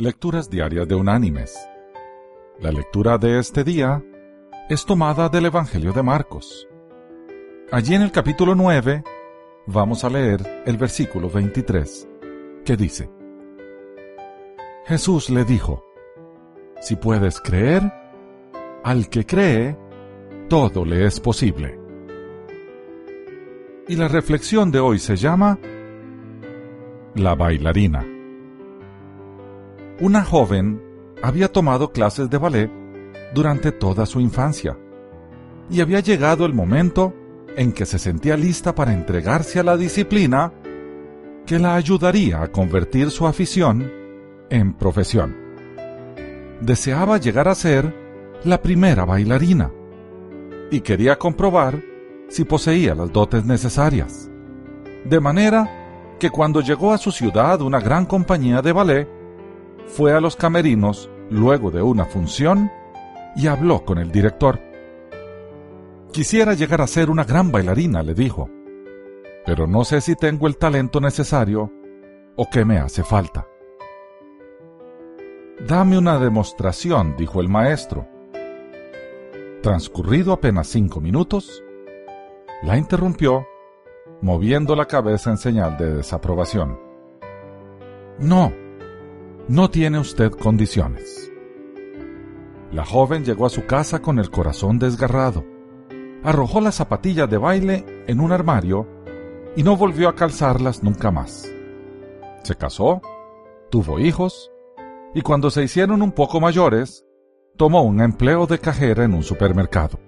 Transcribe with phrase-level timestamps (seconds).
[0.00, 1.58] Lecturas Diarias de Unánimes.
[2.60, 4.00] La lectura de este día
[4.68, 6.68] es tomada del Evangelio de Marcos.
[7.72, 9.02] Allí en el capítulo 9
[9.66, 12.08] vamos a leer el versículo 23,
[12.64, 13.10] que dice,
[14.86, 15.84] Jesús le dijo,
[16.80, 17.92] Si puedes creer,
[18.84, 19.76] al que cree,
[20.48, 21.76] todo le es posible.
[23.88, 25.58] Y la reflexión de hoy se llama
[27.16, 28.17] La bailarina
[30.00, 30.80] una joven
[31.22, 32.70] había tomado clases de ballet
[33.34, 34.76] durante toda su infancia
[35.70, 37.14] y había llegado el momento
[37.56, 40.52] en que se sentía lista para entregarse a la disciplina
[41.44, 43.90] que la ayudaría a convertir su afición
[44.50, 45.36] en profesión.
[46.60, 47.94] Deseaba llegar a ser
[48.44, 49.72] la primera bailarina
[50.70, 51.82] y quería comprobar
[52.28, 54.30] si poseía las dotes necesarias.
[55.04, 59.17] De manera que cuando llegó a su ciudad una gran compañía de ballet,
[59.88, 62.70] fue a los camerinos luego de una función
[63.34, 64.60] y habló con el director.
[66.12, 68.48] Quisiera llegar a ser una gran bailarina, le dijo,
[69.44, 71.72] pero no sé si tengo el talento necesario
[72.36, 73.46] o qué me hace falta.
[75.66, 78.06] Dame una demostración, dijo el maestro.
[79.62, 81.64] Transcurrido apenas cinco minutos,
[82.62, 83.46] la interrumpió,
[84.20, 86.78] moviendo la cabeza en señal de desaprobación.
[88.18, 88.52] No,
[89.48, 91.32] no tiene usted condiciones.
[92.70, 95.42] La joven llegó a su casa con el corazón desgarrado.
[96.22, 98.86] Arrojó las zapatillas de baile en un armario
[99.56, 101.50] y no volvió a calzarlas nunca más.
[102.42, 103.00] Se casó,
[103.70, 104.50] tuvo hijos
[105.14, 107.06] y cuando se hicieron un poco mayores,
[107.56, 109.98] tomó un empleo de cajera en un supermercado.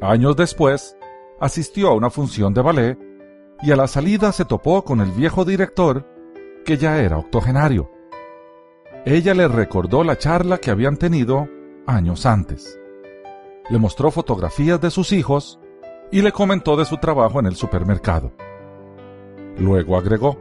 [0.00, 0.96] Años después,
[1.40, 2.98] asistió a una función de ballet
[3.62, 6.13] y a la salida se topó con el viejo director
[6.64, 7.90] que ya era octogenario.
[9.04, 11.48] Ella le recordó la charla que habían tenido
[11.86, 12.78] años antes.
[13.70, 15.60] Le mostró fotografías de sus hijos
[16.10, 18.32] y le comentó de su trabajo en el supermercado.
[19.58, 20.38] Luego agregó,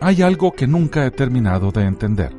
[0.00, 2.32] hay algo que nunca he terminado de entender.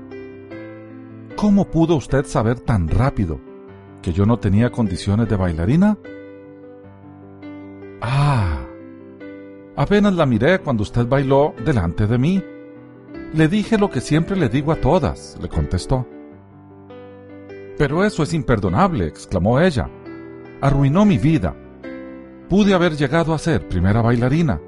[1.36, 3.40] ¿Cómo pudo usted saber tan rápido
[4.02, 5.98] que yo no tenía condiciones de bailarina?
[9.78, 12.44] Apenas la miré cuando usted bailó delante de mí.
[13.34, 16.08] Le dije lo que siempre le digo a todas, le contestó.
[17.78, 19.90] Pero eso es imperdonable, exclamó ella.
[20.62, 21.53] Arruinó mi vida.
[22.47, 24.62] Pude haber llegado a ser primera bailarina.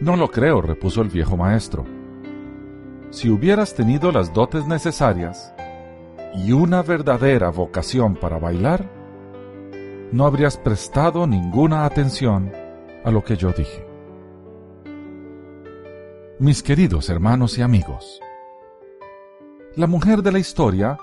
[0.00, 1.86] No lo creo, repuso el viejo maestro.
[3.08, 5.54] Si hubieras tenido las dotes necesarias
[6.34, 8.90] y una verdadera vocación para bailar,
[10.12, 12.63] no habrías prestado ninguna atención
[13.04, 13.86] a lo que yo dije.
[16.38, 18.20] Mis queridos hermanos y amigos,
[19.76, 20.98] la mujer de la historia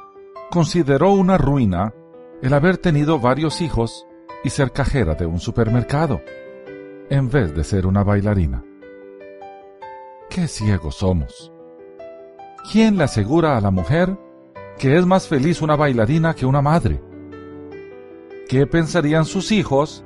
[0.50, 1.94] consideró una ruina
[2.42, 4.06] el haber tenido varios hijos
[4.44, 6.22] y ser cajera de un supermercado,
[7.10, 8.64] en vez de ser una bailarina.
[10.30, 11.52] ¡Qué ciegos somos!
[12.72, 14.18] ¿Quién le asegura a la mujer
[14.78, 17.02] que es más feliz una bailarina que una madre?
[18.48, 20.04] ¿Qué pensarían sus hijos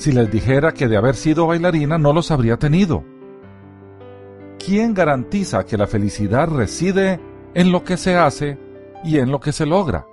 [0.00, 3.04] si les dijera que de haber sido bailarina no los habría tenido?
[4.58, 7.20] ¿Quién garantiza que la felicidad reside
[7.52, 8.58] en lo que se hace
[9.04, 10.06] y en lo que se logra?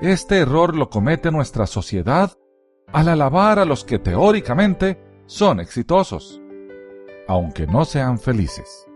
[0.00, 2.32] Este error lo comete nuestra sociedad
[2.90, 6.40] al alabar a los que teóricamente son exitosos,
[7.28, 8.86] aunque no sean felices.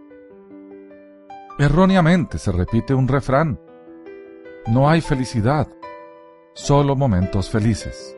[1.58, 3.60] Erróneamente se repite un refrán.
[4.68, 5.68] No hay felicidad,
[6.54, 8.16] solo momentos felices.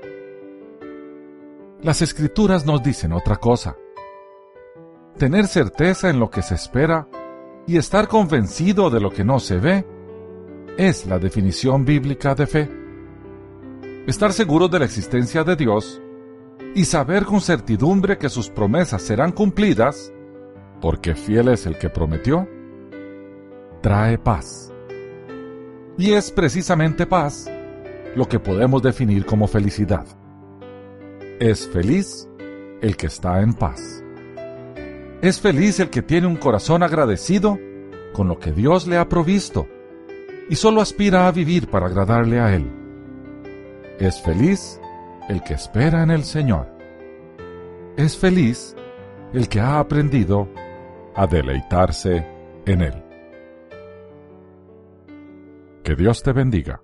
[1.82, 3.76] Las escrituras nos dicen otra cosa.
[5.18, 7.06] Tener certeza en lo que se espera
[7.66, 9.86] y estar convencido de lo que no se ve
[10.78, 12.70] es la definición bíblica de fe.
[14.06, 16.00] Estar seguro de la existencia de Dios
[16.74, 20.12] y saber con certidumbre que sus promesas serán cumplidas,
[20.80, 22.48] porque fiel es el que prometió,
[23.82, 24.72] trae paz.
[25.98, 27.50] Y es precisamente paz
[28.14, 30.06] lo que podemos definir como felicidad.
[31.38, 32.26] Es feliz
[32.80, 34.02] el que está en paz.
[35.20, 37.58] Es feliz el que tiene un corazón agradecido
[38.14, 39.68] con lo que Dios le ha provisto
[40.48, 42.70] y solo aspira a vivir para agradarle a Él.
[43.98, 44.80] Es feliz
[45.28, 46.68] el que espera en el Señor.
[47.98, 48.74] Es feliz
[49.34, 50.48] el que ha aprendido
[51.14, 52.26] a deleitarse
[52.64, 53.04] en Él.
[55.84, 56.80] Que Dios te bendiga.